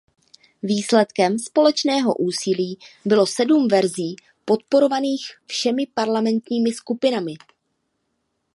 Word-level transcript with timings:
Výsledkem 0.63 1.39
společného 1.39 2.15
úsilí 2.15 2.79
bylo 3.05 3.25
sedm 3.25 3.67
verzí 3.67 4.15
podporovaných 4.45 5.25
všemi 5.47 5.87
parlamentními 5.93 6.71
skupinami. 6.73 7.33